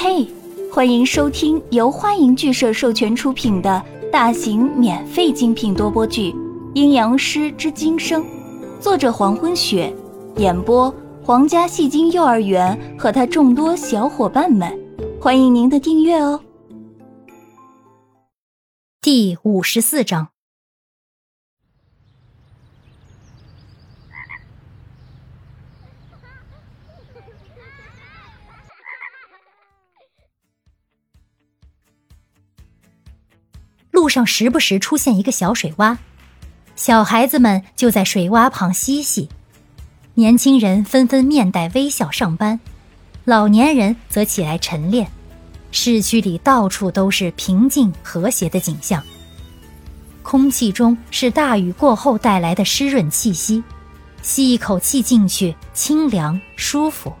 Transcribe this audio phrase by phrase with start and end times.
[0.00, 0.24] 嘿，
[0.72, 6.30] 欢迎收听由欢迎剧社授权出品的大型免费精品多播剧
[6.72, 8.22] 《阴阳师之今生》，
[8.78, 9.92] 作者黄昏雪，
[10.36, 14.72] 演播皇家戏精幼儿园和他众多小伙伴们，
[15.20, 16.40] 欢迎您的订阅哦。
[19.02, 20.28] 第五十四章。
[34.08, 35.98] 路上时不时出现一个小水洼，
[36.76, 39.28] 小孩子们就在水洼旁嬉戏，
[40.14, 42.58] 年轻人纷纷面带微笑上班，
[43.26, 45.10] 老年人则起来晨练。
[45.72, 49.04] 市区里到处都是平静和谐的景象，
[50.22, 53.62] 空气中是大雨过后带来的湿润气息，
[54.22, 57.12] 吸一口气进去，清凉舒服。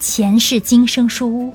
[0.00, 1.54] 前世今生书屋。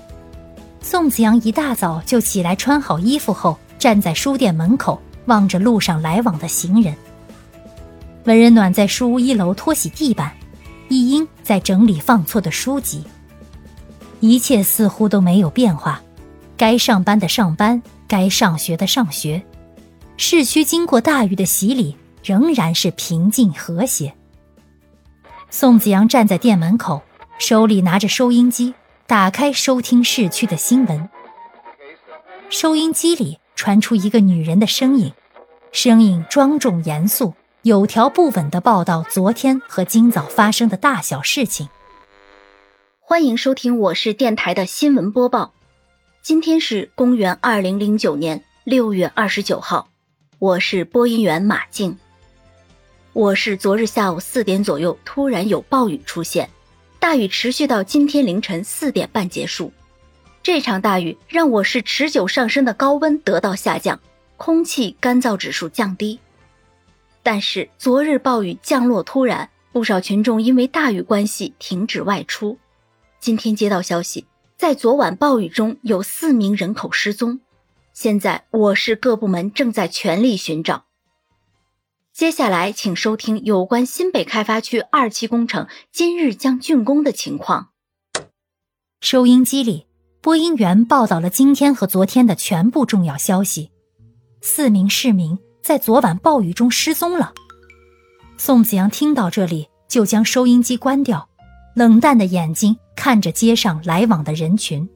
[0.82, 6.96] 宋子阳一大早就起来，穿好衣服后，站在书店门口，望着路上来往的行人。
[8.24, 10.36] 文人暖在书屋一楼拖洗地板，
[10.90, 13.04] 一英在整理放错的书籍。
[14.22, 16.02] 一切似乎都没有变化，
[16.58, 19.44] 该上班的上班，该上学的上学。
[20.18, 24.16] 市区经过大雨的洗礼，仍然是平静和谐。
[25.52, 27.04] 宋子阳站在店门口，
[27.38, 28.74] 手里拿着收音机。
[29.06, 31.08] 打开收听市区的新闻，
[32.50, 35.12] 收音机里传出一个女人的声音，
[35.72, 41.68] 声音庄重严肃，有条不紊地报道昨天和今早发生的大小事情。
[43.00, 45.52] 欢迎收听我市电台的新闻播报。
[46.22, 49.90] 今天是公元二零零九年六月二十九号，
[50.38, 51.98] 我是播音员马静。
[53.14, 56.48] 我市昨日下午四点左右突然有暴雨出现。
[57.00, 59.74] 大雨持续到今天凌晨四点半结束。
[60.46, 64.00] 这场大雨让我市持久上升的高温得到下降，
[64.38, 66.20] 空气干燥指数降低。
[67.24, 72.60] 但是昨日暴雨降落突然，不少群众因为大雨关系停止外出。
[73.20, 77.40] 今天接到消息，在昨晚暴雨中有四名人口失踪。
[77.92, 80.86] 现在我市各部门正在全力寻找。
[82.14, 87.70] 接下来，请收听有关新北开发区二期工程今日将竣工的情况。
[89.02, 89.88] 收音机里，
[90.26, 93.70] 播音员报道了今天和昨天的全部重要消息。
[94.42, 97.32] 四名市民在昨晚暴雨中失踪了。
[98.36, 101.30] 宋子阳听到这里，就将收音机关掉，
[101.76, 104.90] 冷淡的眼睛看着街上来往的人群。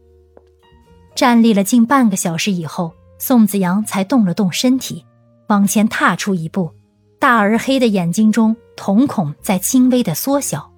[1.13, 5.05] 站立了近半个小时以后，宋子阳才动了动身体，
[5.49, 6.73] 往前踏出一步。
[7.19, 10.71] 大而黑的眼睛中，瞳孔在轻微的缩小，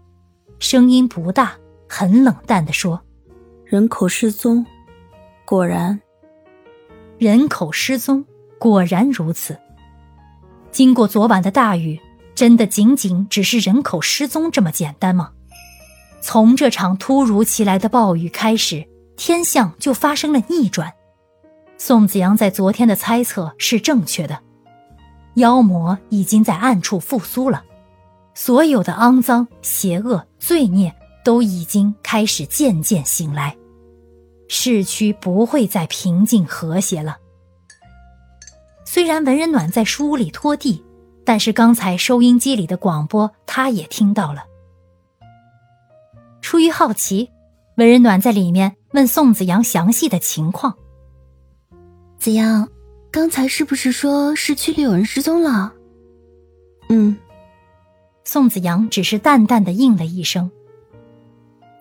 [0.60, 1.54] 声音不大，
[1.88, 3.02] 很冷淡的说
[3.72, 4.66] ：“人口失踪，
[5.46, 6.02] 果然，
[7.18, 8.26] 人口失踪，
[8.60, 9.58] 果然如此。
[10.74, 11.98] 经过昨晚的大雨，
[12.36, 15.32] 真的仅仅只是人口失踪这么简单吗？
[16.20, 20.92] 从这场突如其来的暴雨开始，天象就发生了逆转。
[21.78, 24.38] 宋子阳在昨天的猜测是正确的。”
[25.36, 27.64] 妖魔已经在暗处复苏了，
[28.34, 30.94] 所有的肮脏、邪恶、罪孽
[31.24, 33.56] 都已经开始渐渐醒来，
[34.54, 37.18] 市区不会再平静和谐了。
[38.84, 40.84] 虽然文人暖在书屋里拖地，
[41.24, 44.44] 但是刚才收音机里的广播他也听到了。
[46.42, 47.30] 出于好奇，
[47.78, 50.76] 文人暖在里面问宋子阳详细的情况。
[52.20, 52.68] 子阳。
[53.10, 55.74] 刚才是不是说市区里有人失踪了？
[56.88, 57.18] 嗯，
[58.24, 60.50] 宋子阳只是淡淡的应了一声。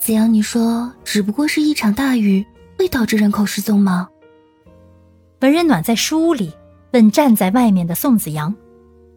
[0.01, 2.45] 子阳，你说只不过是一场大雨
[2.81, 4.09] 会导致人口失踪吗？
[5.43, 6.55] 文人暖在书屋里
[6.95, 8.57] 问站在外面的宋子阳，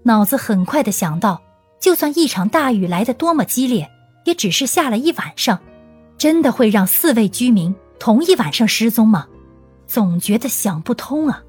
[0.02, 1.42] 脑子很快的想到，
[1.80, 3.90] 就算一场大雨来的多么激烈，
[4.26, 5.62] 也只是下了一晚上，
[6.18, 9.30] 真的会让四位居民同一晚上失踪吗？
[9.88, 11.42] 总觉得想不通啊。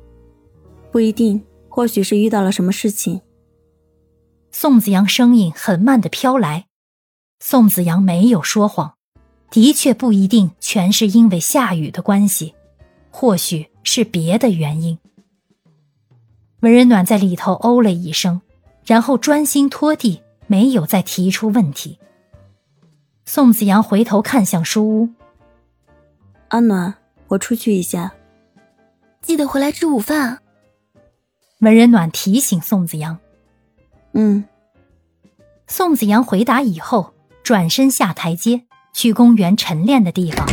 [0.93, 3.23] 不一定，或许是遇到了什么事情。
[4.53, 6.67] 宋子阳声音很慢的飘来，
[7.41, 8.95] 宋子阳没有说谎，
[9.55, 12.57] 的确不一定全是因为下雨的关系，
[13.13, 14.99] 或许是别的原因。
[16.59, 18.43] 文人暖在里头哦了一声，
[18.85, 22.01] 然后专心拖地，没有再提出问题。
[23.27, 25.09] 宋子阳回头看向书屋，
[26.49, 26.93] 阿暖，
[27.29, 28.13] 我出去一下，
[29.23, 30.41] 记得回来吃午饭。
[31.61, 33.17] 文人暖提醒宋子阳
[34.15, 34.45] ：“嗯。”
[35.69, 37.15] 宋子阳回答以后，
[37.45, 38.65] 转身下台阶，
[38.95, 40.47] 去公园晨练的地方。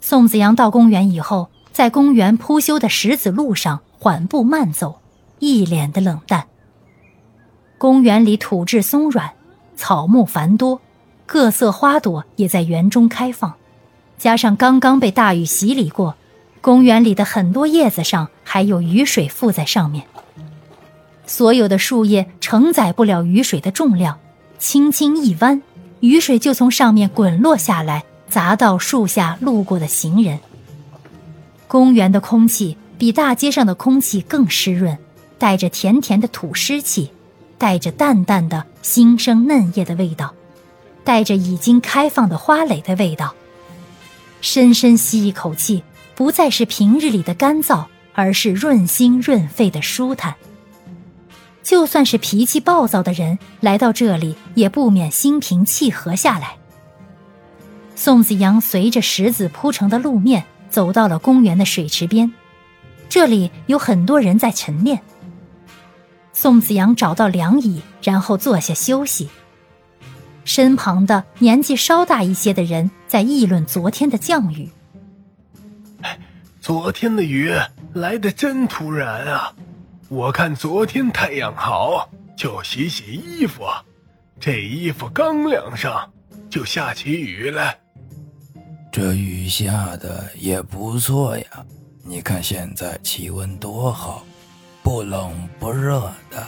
[0.00, 5.00] 宋子阳到公园以后，在公园铺修的石子路上缓步慢走，
[5.40, 6.46] 一脸的冷淡。
[7.78, 9.34] 公园里土质松软，
[9.74, 10.80] 草木繁多，
[11.26, 13.54] 各色花朵也在园中开放，
[14.16, 16.14] 加上刚刚被大雨洗礼过。
[16.64, 20.06] 公园里的很多叶子上还有雨水附在上面。
[21.26, 24.18] 所有的树叶承载不了雨水的重量，
[24.58, 25.60] 轻轻一弯，
[26.00, 28.02] 雨水就从上面滚落下来。
[28.30, 30.40] 砸到树下路过的行人。
[31.68, 34.96] 公园的空气比大街上的空气更湿润，
[35.38, 37.10] 带着甜甜的土湿气，
[37.58, 40.32] 带着淡淡的新生嫩叶的味道，
[41.04, 43.34] 带着已经开放的花蕾的味道。
[44.44, 45.82] 深深吸一口气，
[46.14, 50.34] 不再是平日里的干燥，而是润心润肺的舒坦。
[51.62, 56.58] 就算是脾气暴躁的人来到这里，也不免心平气和下来。
[57.96, 62.30] 宋子阳随着石子铺成的路面走到了公园的水池边，
[63.08, 65.00] 这里有很多人在晨练。
[66.34, 69.30] 宋子阳找到凉椅，然后坐下休息。
[70.44, 74.68] 身旁的年纪稍大一些的人在议论昨天的降雨。
[76.60, 77.52] 昨天的雨
[77.92, 79.52] 来得真突然啊！
[80.08, 83.64] 我看昨天太阳好，就洗洗衣服，
[84.38, 86.10] 这衣服刚晾上，
[86.48, 87.76] 就下起雨来。
[88.92, 91.44] 这雨下的也不错呀，
[92.04, 94.24] 你看现在气温多好，
[94.82, 96.00] 不冷不热
[96.30, 96.46] 的。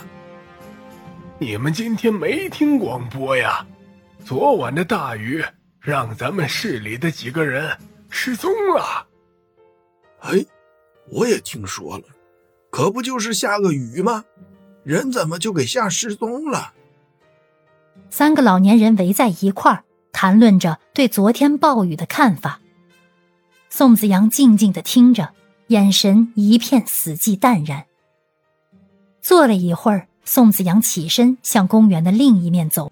[1.39, 3.65] 你们今天没听广播呀？
[4.27, 5.41] 昨晚的大雨
[5.79, 7.77] 让咱们市里的几个人
[8.09, 9.07] 失踪了。
[10.19, 10.45] 哎，
[11.09, 12.03] 我也听说了，
[12.69, 14.25] 可不就是下个雨吗？
[14.83, 16.73] 人怎么就给吓失踪了？
[18.09, 19.85] 三个老年人围在一块儿。
[20.11, 22.59] 谈论着对昨天暴雨的看法，
[23.69, 25.29] 宋子阳静静的听着，
[25.67, 27.85] 眼神一片死寂淡然。
[29.21, 32.91] 坐了一会儿，宋子阳起身向公园的另一面走。